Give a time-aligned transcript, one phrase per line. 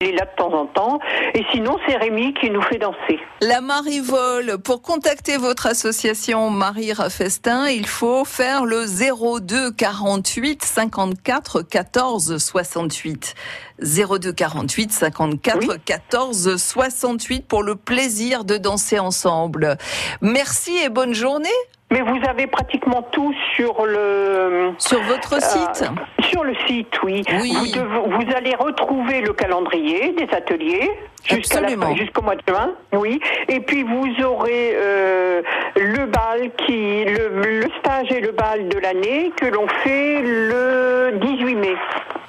[0.00, 1.00] il est là de temps en temps.
[1.34, 3.18] Et sinon, c'est Rémi qui nous fait danser.
[3.40, 11.62] La Marivole, pour contacter votre association Marie Raffestin, il faut faire le 02 48 54
[11.62, 13.34] 14 68.
[13.80, 19.78] 02 48 54 14 68 pour le plaisir de danser ensemble.
[20.20, 21.48] Merci et bonne journée.
[21.90, 25.90] Mais vous avez pratiquement tout sur le sur votre euh, site.
[26.28, 27.22] Sur le site, oui.
[27.26, 30.90] Vous, allez retrouver le calendrier des ateliers
[31.24, 33.20] jusqu'au mois de juin, oui.
[33.48, 35.42] Et puis vous aurez euh,
[35.76, 41.54] le bal qui le, stage et le bal de l'année que l'on fait le 18
[41.54, 41.74] mai.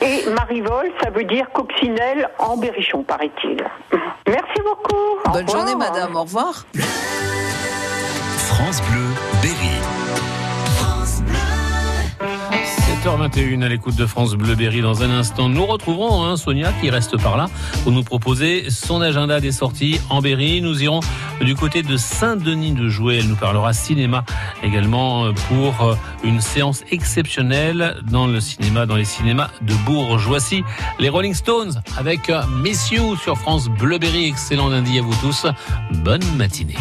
[0.00, 3.56] Et Marivol, ça veut dire coccinelle en berrichon, paraît-il.
[4.26, 5.32] Merci beaucoup.
[5.32, 6.14] Bonne journée, madame.
[6.16, 6.66] Au revoir.
[8.36, 9.14] France Bleu,
[13.16, 13.28] Berry.
[13.28, 14.82] 7h21 à l'écoute de France Bleu Berry.
[14.82, 17.46] Dans un instant, nous retrouverons hein, Sonia qui reste par là
[17.82, 20.60] pour nous proposer son agenda des sorties en Berry.
[20.60, 21.00] Nous irons
[21.40, 23.18] du côté de Saint-Denis de Jouer.
[23.18, 24.24] Elle nous parlera cinéma
[24.62, 30.26] également pour euh, une séance exceptionnelle dans le cinéma, dans les cinémas de Bourges.
[30.26, 30.62] Voici
[30.98, 34.26] les Rolling Stones avec euh, Miss sur France Bleu Berry.
[34.26, 35.46] Excellent lundi à vous tous.
[36.04, 36.76] Bonne matinée.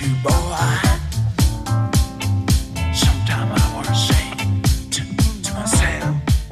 [0.00, 0.85] you, boy.